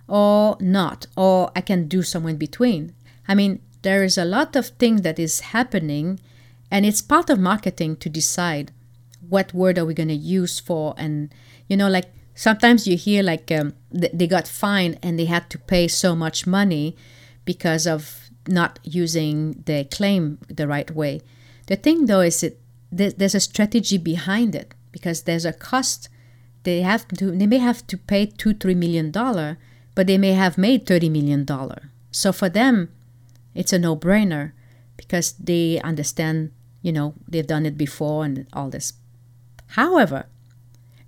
or 0.07 0.57
not, 0.59 1.07
or 1.15 1.51
I 1.55 1.62
can 1.62 1.88
do 1.88 2.03
somewhere 2.03 2.31
in 2.31 2.38
between. 2.38 2.93
I 3.27 3.35
mean, 3.35 3.62
there 3.81 4.03
is 4.03 4.17
a 4.17 4.25
lot 4.25 4.55
of 4.55 4.67
things 4.67 5.01
that 5.01 5.19
is 5.19 5.39
happening, 5.39 6.19
and 6.69 6.85
it's 6.85 7.01
part 7.01 7.29
of 7.29 7.39
marketing 7.39 7.95
to 7.97 8.09
decide 8.09 8.71
what 9.29 9.53
word 9.53 9.77
are 9.77 9.85
we 9.85 9.93
going 9.93 10.09
to 10.09 10.15
use 10.15 10.59
for, 10.59 10.93
and 10.97 11.33
you 11.67 11.77
know, 11.77 11.88
like 11.88 12.13
sometimes 12.36 12.88
you 12.88 12.98
hear 12.98 13.24
like 13.24 13.52
um, 13.52 13.74
they 13.92 14.28
got 14.28 14.48
fined 14.48 15.00
and 15.04 15.20
they 15.20 15.25
had 15.25 15.50
to 15.52 15.58
pay 15.58 15.88
so 15.88 16.16
much 16.16 16.48
money 16.48 16.96
because 17.46 17.86
of 17.88 18.30
not 18.48 18.80
using 18.84 19.63
the 19.66 19.86
claim 19.86 20.40
the 20.48 20.68
right 20.68 20.92
way. 20.92 21.22
The 21.68 21.75
thing 21.75 22.06
though 22.06 22.22
is 22.22 22.42
that 22.42 22.58
there's 22.92 23.36
a 23.36 23.40
strategy 23.40 23.98
behind 23.98 24.56
it 24.56 24.74
because 24.92 25.24
there's 25.24 25.46
a 25.46 25.54
cost. 25.54 26.10
They 26.63 26.82
have 26.82 27.08
to. 27.10 27.32
They 27.32 27.48
may 27.48 27.58
have 27.58 27.86
to 27.88 27.98
pay 27.98 28.25
two, 28.25 28.54
three 28.54 28.75
million 28.75 29.12
dollar, 29.12 29.58
but 29.96 30.08
they 30.08 30.18
may 30.18 30.34
have 30.34 30.58
made 30.58 30.86
thirty 30.86 31.10
million 31.10 31.46
dollar. 31.46 31.92
So 32.12 32.32
for 32.32 32.50
them, 32.50 32.90
it's 33.56 33.74
a 33.74 33.80
no-brainer 33.80 34.52
because 34.96 35.34
they 35.34 35.82
understand. 35.82 36.52
You 36.82 36.92
know, 36.92 37.16
they've 37.28 37.48
done 37.48 37.66
it 37.66 37.78
before 37.78 38.25
and 38.25 38.46
all 38.54 38.70
this. 38.70 38.94
However, 39.68 40.28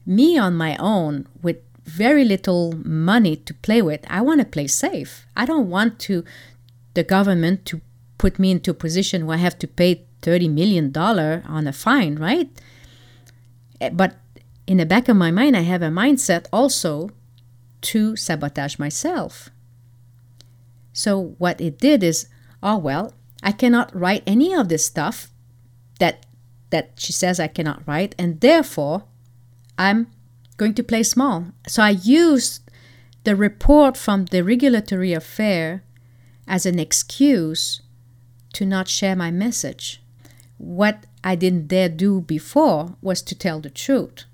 me 0.05 0.38
on 0.38 0.55
my 0.55 0.75
own 0.77 1.27
with 1.41 1.57
very 1.85 2.25
little 2.25 2.74
money 2.83 3.35
to 3.35 3.53
play 3.53 3.81
with, 3.81 4.01
I 4.07 4.21
want 4.21 4.41
to 4.41 4.45
play 4.45 4.67
safe. 4.67 5.25
I 5.35 5.45
don't 5.45 5.69
want 5.69 6.00
to 6.00 6.24
the 6.93 7.03
government 7.03 7.65
to 7.65 7.81
put 8.17 8.39
me 8.39 8.51
into 8.51 8.71
a 8.71 8.75
position 8.75 9.25
where 9.25 9.38
I 9.38 9.41
have 9.41 9.59
to 9.59 9.67
pay 9.67 10.05
$30 10.21 10.50
million 10.51 10.95
on 10.97 11.67
a 11.67 11.74
fine, 11.74 12.15
right? 12.15 12.50
Eh, 13.81 13.89
but 13.89 14.15
in 14.65 14.77
the 14.77 14.85
back 14.85 15.07
of 15.07 15.17
my 15.17 15.31
mind, 15.31 15.55
I 15.55 15.62
have 15.62 15.81
a 15.81 15.89
mindset 15.89 16.47
also 16.51 17.09
to 17.81 18.15
sabotage 18.15 18.79
myself. 18.79 19.50
So 20.93 21.35
what 21.38 21.62
it 21.62 21.77
did 21.77 22.03
is, 22.03 22.27
oh 22.63 22.77
well, 22.77 23.13
I 23.43 23.51
cannot 23.51 23.95
write 23.95 24.24
any 24.25 24.53
of 24.53 24.69
this 24.69 24.85
stuff 24.85 25.29
that 26.00 26.25
that 26.71 26.93
she 26.97 27.13
says 27.13 27.39
I 27.39 27.47
cannot 27.47 27.88
write, 27.88 28.15
and 28.17 28.41
therefore 28.41 29.03
I'm 29.77 30.08
going 30.58 30.74
to 30.75 30.84
play 30.84 31.03
small. 31.03 31.48
So 31.67 31.84
I 31.84 31.91
used 31.91 32.70
the 33.24 33.36
report 33.36 33.98
from 33.98 34.25
the 34.25 34.44
regulatory 34.44 35.13
affair 35.13 35.84
as 36.48 36.65
an 36.65 36.79
excuse 36.79 37.82
to 38.53 38.65
not 38.65 38.88
share 38.88 39.15
my 39.15 39.32
message. 39.32 40.01
What 40.58 41.05
I 41.24 41.36
didn't 41.36 41.67
dare 41.67 41.89
do 41.89 42.22
before 42.22 42.96
was 43.01 43.22
to 43.24 43.36
tell 43.36 43.60
the 43.60 43.70
truth, 43.70 44.25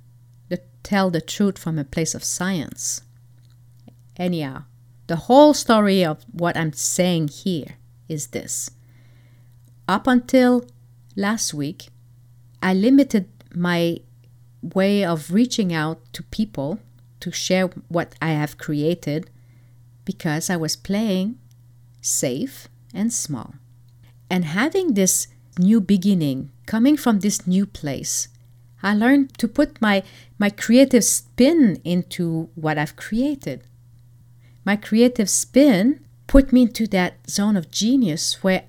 to 0.50 0.60
tell 0.84 1.10
the 1.10 1.22
truth 1.22 1.58
from 1.58 1.80
a 1.80 1.84
place 1.84 2.14
of 2.14 2.24
science. 2.24 3.02
Anyhow, 4.18 4.66
the 5.08 5.16
whole 5.16 5.54
story 5.54 6.06
of 6.06 6.24
what 6.32 6.56
I'm 6.56 6.74
saying 6.74 7.30
here 7.30 7.78
is 8.08 8.28
this. 8.28 8.70
Up 9.88 10.06
until 10.06 10.66
last 11.16 11.54
week, 11.54 11.90
I 12.62 12.74
limited 12.74 13.28
my 13.54 13.98
way 14.62 15.04
of 15.04 15.32
reaching 15.32 15.74
out 15.74 16.00
to 16.14 16.24
people 16.24 16.80
to 17.20 17.32
share 17.32 17.68
what 17.88 18.16
I 18.22 18.32
have 18.32 18.58
created 18.58 19.30
because 20.06 20.50
I 20.50 20.58
was 20.58 20.76
playing 20.76 21.38
safe 22.02 22.68
and 22.94 23.14
small. 23.14 23.56
And 24.30 24.46
having 24.46 24.94
this 24.94 25.28
new 25.58 25.82
beginning, 25.82 26.52
coming 26.66 26.98
from 26.98 27.20
this 27.20 27.46
new 27.46 27.66
place, 27.66 28.28
I 28.84 28.96
learned 28.96 29.38
to 29.38 29.48
put 29.48 29.82
my, 29.82 30.04
my 30.40 30.50
creative 30.50 31.04
spin 31.04 31.80
into 31.84 32.50
what 32.56 32.78
I've 32.78 32.96
created. 32.96 33.62
My 34.66 34.76
creative 34.76 35.30
spin 35.30 36.06
put 36.28 36.52
me 36.52 36.64
into 36.64 36.88
that 36.88 37.30
zone 37.30 37.56
of 37.56 37.72
genius 37.72 38.44
where 38.44 38.64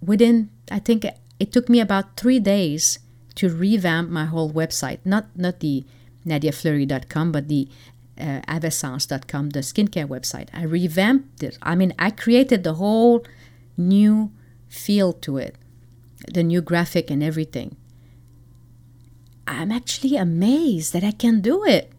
within, 0.00 0.50
I 0.70 0.78
think 0.78 1.04
it 1.04 1.52
took 1.52 1.68
me 1.68 1.80
about 1.80 2.16
three 2.16 2.40
days 2.40 2.98
to 3.40 3.48
revamp 3.48 4.10
my 4.10 4.26
whole 4.26 4.52
website. 4.52 4.98
Not 5.02 5.24
not 5.34 5.60
the 5.60 5.84
nadiafleury.com, 6.26 7.32
but 7.32 7.48
the 7.48 7.68
uh, 8.18 8.42
avessence.com, 8.46 9.50
the 9.50 9.60
skincare 9.60 10.06
website. 10.06 10.48
I 10.52 10.64
revamped 10.64 11.42
it. 11.42 11.56
I 11.62 11.74
mean, 11.74 11.94
I 11.98 12.10
created 12.10 12.64
the 12.64 12.74
whole 12.74 13.24
new 13.78 14.30
feel 14.68 15.14
to 15.24 15.38
it, 15.38 15.56
the 16.30 16.42
new 16.42 16.60
graphic 16.60 17.10
and 17.10 17.22
everything. 17.22 17.76
I'm 19.46 19.72
actually 19.72 20.16
amazed 20.16 20.92
that 20.92 21.02
I 21.02 21.12
can 21.12 21.40
do 21.40 21.64
it. 21.64 21.90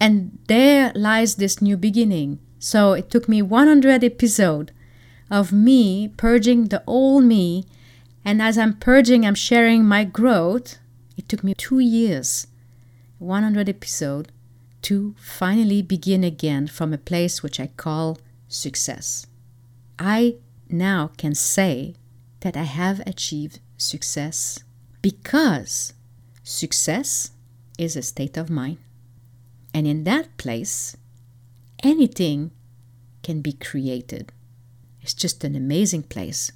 And 0.00 0.36
there 0.48 0.90
lies 0.96 1.36
this 1.36 1.62
new 1.62 1.76
beginning. 1.76 2.40
So 2.58 2.92
it 2.94 3.08
took 3.08 3.28
me 3.28 3.40
100 3.40 4.02
episodes 4.02 4.72
of 5.30 5.52
me 5.52 6.08
purging 6.16 6.66
the 6.66 6.82
old 6.88 7.22
me 7.22 7.66
and 8.26 8.42
as 8.42 8.58
I'm 8.58 8.74
purging, 8.74 9.24
I'm 9.24 9.36
sharing 9.36 9.84
my 9.84 10.02
growth. 10.02 10.78
It 11.16 11.28
took 11.28 11.44
me 11.44 11.54
two 11.54 11.78
years, 11.78 12.48
100 13.20 13.68
episode, 13.68 14.32
to 14.82 15.14
finally 15.16 15.80
begin 15.80 16.24
again 16.24 16.66
from 16.66 16.92
a 16.92 16.98
place 16.98 17.44
which 17.44 17.60
I 17.60 17.68
call 17.68 18.18
success. 18.48 19.28
I 19.96 20.38
now 20.68 21.12
can 21.16 21.36
say 21.36 21.94
that 22.40 22.56
I 22.56 22.64
have 22.64 22.98
achieved 23.06 23.60
success 23.76 24.58
because 25.02 25.92
success 26.42 27.30
is 27.78 27.94
a 27.94 28.02
state 28.02 28.36
of 28.36 28.50
mind. 28.50 28.78
And 29.72 29.86
in 29.86 30.02
that 30.02 30.36
place, 30.36 30.96
anything 31.84 32.50
can 33.22 33.40
be 33.40 33.52
created. 33.52 34.32
It's 35.00 35.14
just 35.14 35.44
an 35.44 35.54
amazing 35.54 36.02
place. 36.04 36.50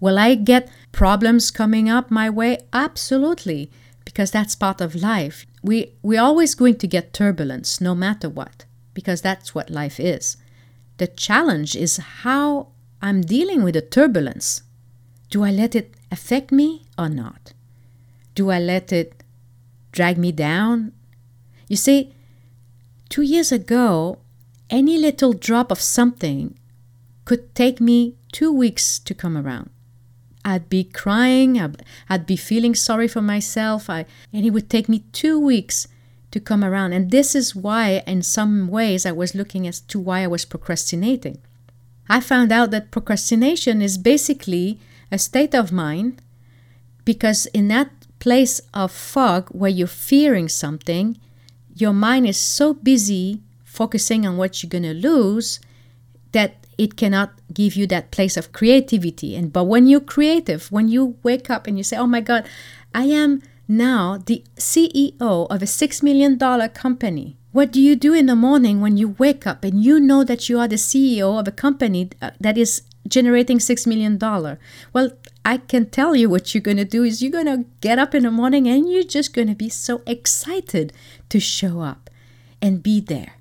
Will 0.00 0.18
I 0.18 0.34
get 0.34 0.70
problems 0.92 1.50
coming 1.50 1.88
up 1.88 2.10
my 2.10 2.30
way? 2.30 2.58
Absolutely, 2.72 3.70
because 4.04 4.30
that's 4.30 4.56
part 4.56 4.80
of 4.80 4.94
life. 4.94 5.46
We, 5.62 5.92
we're 6.02 6.22
always 6.22 6.54
going 6.54 6.78
to 6.78 6.86
get 6.86 7.12
turbulence 7.12 7.80
no 7.80 7.94
matter 7.94 8.28
what, 8.28 8.64
because 8.94 9.20
that's 9.20 9.54
what 9.54 9.70
life 9.70 10.00
is. 10.00 10.38
The 10.96 11.06
challenge 11.06 11.76
is 11.76 11.98
how 11.98 12.68
I'm 13.02 13.20
dealing 13.20 13.62
with 13.62 13.74
the 13.74 13.82
turbulence. 13.82 14.62
Do 15.28 15.44
I 15.44 15.50
let 15.50 15.74
it 15.74 15.94
affect 16.10 16.50
me 16.50 16.86
or 16.98 17.08
not? 17.08 17.52
Do 18.34 18.50
I 18.50 18.58
let 18.58 18.92
it 18.92 19.22
drag 19.92 20.18
me 20.18 20.32
down? 20.32 20.92
You 21.68 21.76
see, 21.76 22.14
two 23.08 23.22
years 23.22 23.52
ago, 23.52 24.18
any 24.70 24.98
little 24.98 25.32
drop 25.32 25.70
of 25.70 25.80
something 25.80 26.58
could 27.24 27.54
take 27.54 27.80
me 27.80 28.16
two 28.32 28.52
weeks 28.52 28.98
to 28.98 29.14
come 29.14 29.36
around. 29.36 29.70
I'd 30.44 30.68
be 30.68 30.84
crying, 30.84 31.60
I'd, 32.08 32.26
be 32.26 32.36
feeling 32.36 32.74
sorry 32.74 33.08
for 33.08 33.20
myself, 33.20 33.90
I, 33.90 34.06
and 34.32 34.44
it 34.44 34.50
would 34.50 34.70
take 34.70 34.88
me 34.88 35.04
two 35.12 35.38
weeks 35.38 35.86
to 36.30 36.40
come 36.40 36.64
around. 36.64 36.92
And 36.92 37.10
this 37.10 37.34
is 37.34 37.54
why, 37.54 38.02
in 38.06 38.22
some 38.22 38.68
ways, 38.68 39.04
I 39.04 39.12
was 39.12 39.34
looking 39.34 39.66
as 39.66 39.80
to 39.80 39.98
why 39.98 40.22
I 40.22 40.28
was 40.28 40.44
procrastinating. 40.44 41.38
I 42.08 42.20
found 42.20 42.52
out 42.52 42.70
that 42.70 42.90
procrastination 42.90 43.82
is 43.82 43.98
basically 43.98 44.80
a 45.12 45.18
state 45.18 45.54
of 45.54 45.72
mind 45.72 46.22
because 47.04 47.46
in 47.46 47.68
that 47.68 47.90
place 48.18 48.60
of 48.74 48.92
fog 48.92 49.48
where 49.50 49.70
you're 49.70 49.86
fearing 49.86 50.48
something, 50.48 51.18
your 51.74 51.92
mind 51.92 52.26
is 52.26 52.38
so 52.38 52.74
busy 52.74 53.40
focusing 53.64 54.26
on 54.26 54.36
what 54.36 54.62
you're 54.62 54.70
going 54.70 54.82
to 54.82 54.94
lose 54.94 55.60
that 56.32 56.59
it 56.80 56.96
cannot 56.96 57.30
give 57.52 57.76
you 57.76 57.86
that 57.86 58.10
place 58.10 58.38
of 58.38 58.52
creativity. 58.52 59.36
And 59.36 59.52
but 59.52 59.64
when 59.64 59.86
you're 59.86 60.00
creative 60.00 60.72
when 60.72 60.88
you 60.88 61.18
wake 61.22 61.50
up 61.50 61.66
and 61.66 61.76
you 61.76 61.84
say 61.84 61.96
oh 61.98 62.06
my 62.06 62.22
god 62.22 62.48
i 62.94 63.04
am 63.04 63.42
now 63.68 64.18
the 64.26 64.42
ceo 64.56 65.46
of 65.50 65.62
a 65.62 65.66
six 65.66 66.02
million 66.02 66.38
dollar 66.38 66.68
company. 66.68 67.36
What 67.52 67.70
do 67.72 67.80
you 67.82 67.96
do 67.96 68.14
in 68.14 68.26
the 68.26 68.36
morning 68.36 68.80
when 68.80 68.96
you 68.96 69.08
wake 69.18 69.46
up 69.46 69.64
and 69.64 69.84
you 69.84 70.00
know 70.00 70.24
that 70.24 70.48
you 70.48 70.58
are 70.58 70.68
the 70.68 70.76
ceo 70.88 71.38
of 71.38 71.46
a 71.46 71.52
company 71.52 72.10
uh, 72.22 72.30
that 72.40 72.56
is 72.56 72.82
generating 73.06 73.60
six 73.60 73.86
million 73.86 74.16
dollar? 74.16 74.58
Well 74.94 75.10
i 75.44 75.58
can 75.58 75.84
tell 75.98 76.16
you 76.16 76.30
what 76.30 76.54
you're 76.54 76.68
going 76.68 76.82
to 76.84 76.94
do 76.96 77.02
is 77.02 77.22
you're 77.22 77.38
going 77.38 77.52
to 77.52 77.64
get 77.80 77.98
up 77.98 78.14
in 78.14 78.24
the 78.24 78.30
morning 78.30 78.66
and 78.68 78.90
you're 78.90 79.12
just 79.18 79.34
going 79.34 79.48
to 79.48 79.54
be 79.54 79.68
so 79.68 80.02
excited 80.06 80.92
to 81.28 81.40
show 81.40 81.80
up 81.80 82.10
and 82.62 82.82
be 82.82 83.00
there. 83.00 83.34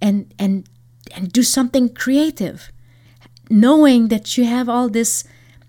And 0.00 0.34
and 0.38 0.68
and 1.14 1.32
do 1.32 1.42
something 1.42 1.88
creative, 1.88 2.70
knowing 3.50 4.08
that 4.08 4.36
you 4.36 4.44
have 4.44 4.68
all 4.68 4.88
this 4.88 5.24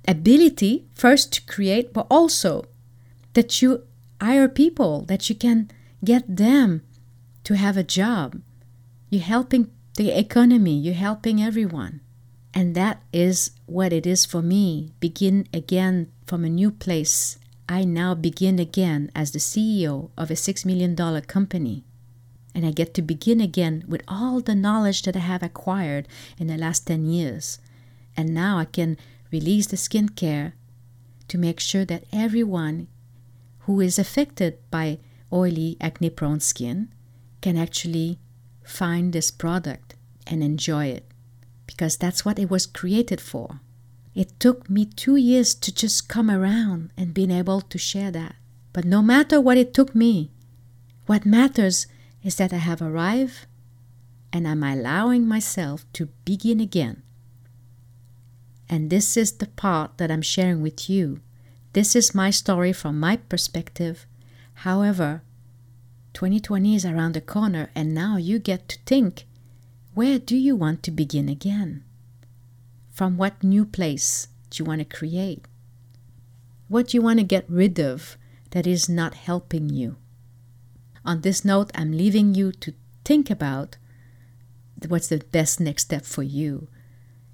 ability 0.07 0.85
first 0.93 1.33
to 1.33 1.45
create, 1.45 1.93
but 1.93 2.07
also 2.09 2.65
that 3.33 3.61
you 3.61 3.83
hire 4.21 4.47
people, 4.47 5.05
that 5.05 5.29
you 5.29 5.35
can 5.35 5.69
get 6.03 6.23
them 6.37 6.81
to 7.43 7.55
have 7.55 7.77
a 7.77 7.83
job. 7.83 8.41
You're 9.09 9.21
helping 9.21 9.69
the 9.95 10.17
economy, 10.17 10.75
you're 10.77 10.93
helping 10.93 11.41
everyone. 11.41 12.01
And 12.53 12.75
that 12.75 13.01
is 13.11 13.51
what 13.65 13.91
it 13.91 14.05
is 14.05 14.25
for 14.25 14.41
me. 14.41 14.93
Begin 14.99 15.47
again 15.53 16.11
from 16.27 16.43
a 16.43 16.49
new 16.49 16.71
place. 16.71 17.37
I 17.67 17.83
now 17.83 18.13
begin 18.13 18.59
again 18.59 19.11
as 19.15 19.31
the 19.31 19.39
CEO 19.39 20.11
of 20.17 20.29
a 20.29 20.35
$6 20.35 20.65
million 20.65 20.95
company. 21.21 21.83
And 22.55 22.65
I 22.65 22.71
get 22.71 22.93
to 22.95 23.01
begin 23.01 23.41
again 23.41 23.83
with 23.87 24.03
all 24.07 24.39
the 24.39 24.55
knowledge 24.55 25.03
that 25.03 25.15
I 25.15 25.19
have 25.19 25.43
acquired 25.43 26.07
in 26.37 26.47
the 26.47 26.57
last 26.57 26.85
10 26.87 27.05
years. 27.05 27.59
And 28.15 28.33
now 28.33 28.59
I 28.59 28.65
can 28.65 28.97
release 29.31 29.67
the 29.67 29.77
skincare 29.77 30.53
to 31.27 31.37
make 31.37 31.59
sure 31.59 31.85
that 31.85 32.03
everyone 32.13 32.87
who 33.61 33.81
is 33.81 33.97
affected 33.97 34.59
by 34.69 34.99
oily, 35.31 35.77
acne 35.81 36.09
prone 36.09 36.39
skin 36.39 36.93
can 37.41 37.57
actually 37.57 38.19
find 38.63 39.13
this 39.13 39.31
product 39.31 39.95
and 40.27 40.43
enjoy 40.43 40.85
it 40.85 41.05
because 41.65 41.97
that's 41.97 42.23
what 42.23 42.37
it 42.37 42.49
was 42.49 42.65
created 42.65 43.19
for. 43.19 43.59
It 44.13 44.39
took 44.39 44.69
me 44.69 44.85
two 44.85 45.15
years 45.15 45.55
to 45.55 45.73
just 45.73 46.07
come 46.07 46.29
around 46.29 46.91
and 46.95 47.13
being 47.13 47.31
able 47.31 47.61
to 47.61 47.77
share 47.77 48.11
that. 48.11 48.35
But 48.71 48.85
no 48.85 49.01
matter 49.01 49.41
what 49.41 49.57
it 49.57 49.73
took 49.73 49.95
me, 49.95 50.31
what 51.07 51.25
matters 51.25 51.87
is 52.23 52.35
that 52.37 52.53
I 52.53 52.57
have 52.57 52.81
arrived 52.81 53.45
and 54.31 54.47
I'm 54.47 54.63
allowing 54.63 55.27
myself 55.27 55.85
to 55.93 56.07
begin 56.25 56.59
again. 56.59 57.03
And 58.69 58.89
this 58.89 59.15
is 59.15 59.33
the 59.33 59.47
part 59.47 59.97
that 59.97 60.09
I'm 60.09 60.21
sharing 60.21 60.61
with 60.61 60.89
you. 60.89 61.19
This 61.73 61.95
is 61.95 62.15
my 62.15 62.31
story 62.31 62.73
from 62.73 62.99
my 62.99 63.17
perspective. 63.17 64.07
However, 64.65 65.21
2020 66.13 66.75
is 66.75 66.85
around 66.85 67.13
the 67.13 67.21
corner, 67.21 67.69
and 67.75 67.93
now 67.93 68.17
you 68.17 68.39
get 68.39 68.69
to 68.69 68.77
think 68.85 69.25
where 69.93 70.17
do 70.17 70.35
you 70.35 70.55
want 70.55 70.81
to 70.83 70.91
begin 70.91 71.29
again? 71.29 71.83
From 72.89 73.17
what 73.17 73.43
new 73.43 73.65
place 73.65 74.27
do 74.49 74.63
you 74.63 74.65
want 74.65 74.79
to 74.79 74.97
create? 74.97 75.45
What 76.67 76.87
do 76.87 76.97
you 76.97 77.01
want 77.03 77.19
to 77.19 77.25
get 77.25 77.45
rid 77.47 77.79
of 77.79 78.17
that 78.51 78.65
is 78.65 78.89
not 78.89 79.13
helping 79.13 79.69
you? 79.69 79.97
On 81.05 81.21
this 81.21 81.43
note, 81.43 81.71
I'm 81.75 81.91
leaving 81.91 82.33
you 82.33 82.51
to 82.51 82.73
think 83.03 83.29
about 83.29 83.77
what's 84.87 85.09
the 85.09 85.19
best 85.31 85.59
next 85.59 85.83
step 85.83 86.05
for 86.05 86.23
you 86.23 86.67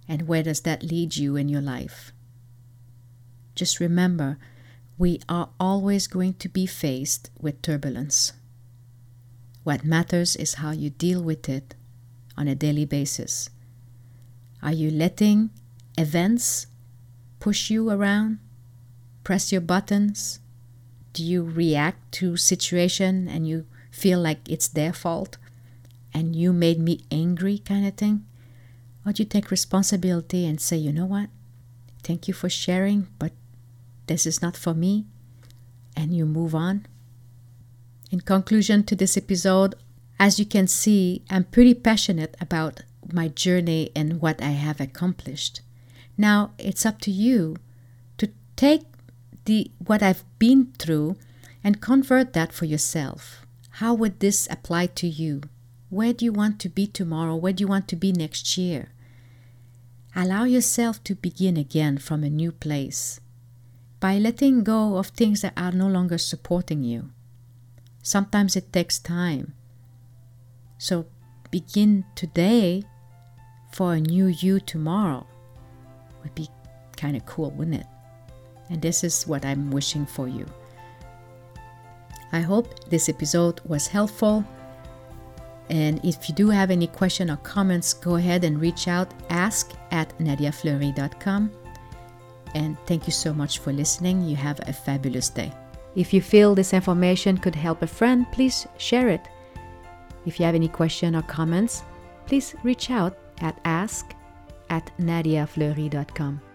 and 0.08 0.28
where 0.28 0.44
does 0.44 0.62
that 0.62 0.84
lead 0.84 1.18
you 1.18 1.36
in 1.36 1.50
your 1.50 1.62
life. 1.62 2.12
Just 3.56 3.80
remember, 3.80 4.38
we 4.98 5.22
are 5.30 5.50
always 5.60 6.08
going 6.08 6.34
to 6.36 6.50
be 6.50 6.66
faced 6.66 7.30
with 7.40 7.62
turbulence. 7.62 8.34
What 9.64 9.84
matters 9.84 10.36
is 10.36 10.56
how 10.56 10.72
you 10.72 10.90
deal 10.90 11.22
with 11.22 11.48
it 11.48 11.76
on 12.36 12.48
a 12.48 12.56
daily 12.56 12.86
basis. 12.86 13.50
Are 14.64 14.74
you 14.74 14.90
letting 14.90 15.52
events 15.98 16.68
push 17.40 17.70
you 17.70 17.90
around, 17.90 18.40
press 19.24 19.52
your 19.52 19.62
buttons? 19.62 20.40
Do 21.14 21.24
you 21.24 21.44
react 21.44 22.12
to 22.14 22.38
situation 22.38 23.28
and 23.28 23.48
you 23.48 23.66
feel 23.92 24.20
like 24.20 24.48
it's 24.48 24.68
their 24.68 24.94
fault 24.94 25.38
and 26.14 26.36
you 26.36 26.54
made 26.54 26.80
me 26.80 27.06
angry 27.12 27.58
kind 27.58 27.86
of 27.88 27.96
thing? 27.96 28.26
Or 29.06 29.14
do 29.14 29.24
you 29.24 29.30
take 29.30 29.52
responsibility 29.52 30.46
and 30.46 30.60
say, 30.62 30.78
you 30.78 30.92
know 30.92 31.06
what? 31.06 31.30
Thank 32.04 32.28
you 32.28 32.34
for 32.34 32.50
sharing, 32.50 33.08
but 33.18 33.32
this 34.08 34.26
is 34.26 34.42
not 34.42 34.58
for 34.58 34.74
me, 34.74 35.06
and 35.96 36.16
you 36.16 36.26
move 36.26 36.56
on? 36.56 36.86
In 38.12 38.22
conclusion 38.22 38.84
to 38.86 38.96
this 38.96 39.18
episode, 39.18 39.76
as 40.20 40.40
you 40.40 40.46
can 40.46 40.68
see, 40.68 41.24
I'm 41.30 41.44
pretty 41.44 41.74
passionate 41.74 42.36
about 42.42 42.82
my 43.12 43.28
journey 43.28 43.92
and 43.96 44.22
what 44.22 44.42
I 44.42 44.52
have 44.52 44.82
accomplished. 44.82 45.62
Now 46.18 46.52
it's 46.58 46.86
up 46.86 47.00
to 47.02 47.12
you 47.12 47.56
to 48.18 48.30
take 48.56 48.84
the 49.50 49.72
what 49.80 50.04
I've 50.04 50.24
been 50.38 50.74
through 50.78 51.18
and 51.64 51.82
convert 51.82 52.34
that 52.34 52.54
for 52.54 52.66
yourself. 52.66 53.48
How 53.82 53.96
would 53.96 54.20
this 54.20 54.48
apply 54.52 54.86
to 55.02 55.08
you? 55.08 55.42
Where 55.90 56.14
do 56.14 56.24
you 56.24 56.32
want 56.32 56.60
to 56.60 56.70
be 56.70 56.86
tomorrow? 56.86 57.36
Where 57.36 57.52
do 57.52 57.64
you 57.64 57.68
want 57.68 57.88
to 57.88 57.96
be 57.96 58.12
next 58.12 58.60
year? 58.60 58.90
Allow 60.16 60.44
yourself 60.44 61.04
to 61.06 61.16
begin 61.16 61.58
again 61.58 61.98
from 61.98 62.24
a 62.24 62.30
new 62.30 62.52
place 62.52 63.20
by 64.00 64.20
letting 64.20 64.64
go 64.64 64.98
of 64.98 65.08
things 65.08 65.42
that 65.42 65.54
are 65.58 65.72
no 65.72 65.88
longer 65.88 66.20
supporting 66.20 66.84
you. 66.84 67.10
Sometimes 68.04 68.56
it 68.56 68.72
takes 68.72 69.00
time. 69.00 69.54
So 70.78 71.08
begin 71.50 72.06
today 72.14 72.84
for 73.72 73.96
a 73.96 74.00
new 74.00 74.28
you 74.28 74.60
tomorrow. 74.60 75.26
Would 76.22 76.36
be 76.36 76.50
kind 76.96 77.18
of 77.18 77.26
cool, 77.26 77.50
wouldn't 77.50 77.82
it? 77.82 77.88
And 78.70 78.82
this 78.82 79.04
is 79.04 79.28
what 79.28 79.46
I'm 79.46 79.72
wishing 79.72 80.06
for 80.06 80.28
you. 80.28 80.46
I 82.32 82.42
hope 82.42 82.90
this 82.90 83.10
episode 83.10 83.62
was 83.66 83.88
helpful. 83.88 84.46
And 85.70 86.04
if 86.04 86.30
you 86.30 86.36
do 86.36 86.50
have 86.50 86.72
any 86.72 86.88
question 86.88 87.30
or 87.30 87.38
comments, 87.38 87.94
go 87.94 88.16
ahead 88.16 88.44
and 88.44 88.60
reach 88.60 88.88
out, 88.88 89.12
ask 89.30 89.72
at 89.92 90.18
nadiafleury.com. 90.20 91.52
And 92.56 92.78
thank 92.86 93.06
you 93.06 93.14
so 93.14 93.34
much 93.34 93.60
for 93.60 93.72
listening. 93.72 94.24
You 94.24 94.36
have 94.36 94.60
a 94.68 94.74
fabulous 94.74 95.30
day. 95.30 95.52
If 95.96 96.14
you 96.14 96.22
feel 96.22 96.56
this 96.56 96.74
information 96.74 97.38
could 97.38 97.56
help 97.56 97.82
a 97.82 97.88
friend, 97.88 98.26
please 98.32 98.68
share 98.78 99.10
it. 99.10 99.28
If 100.26 100.40
you 100.40 100.46
have 100.46 100.56
any 100.56 100.68
question 100.68 101.16
or 101.16 101.22
comments, 101.24 101.84
please 102.26 102.56
reach 102.64 102.90
out 102.90 103.18
at 103.42 103.60
ask 103.66 104.14
at 104.70 104.92
nadiafleury.com. 105.00 106.49